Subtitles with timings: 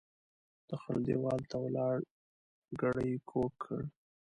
[0.67, 1.95] د خړ ديوال ته ولاړ
[2.81, 3.81] ګړی کوږ کړ.